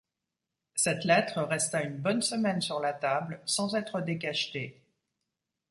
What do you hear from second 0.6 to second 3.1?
Cette lettre resta une bonne semaine sur la